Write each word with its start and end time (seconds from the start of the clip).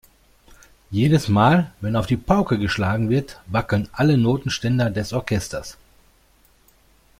Jedes 0.89 1.27
Mal, 1.27 1.71
wenn 1.79 1.95
auf 1.95 2.07
die 2.07 2.17
Pauke 2.17 2.57
geschlagen 2.57 3.11
wird, 3.11 3.39
wackeln 3.45 3.87
alle 3.91 4.17
Notenständer 4.17 4.89
des 4.89 5.13
Orchesters. 5.13 5.77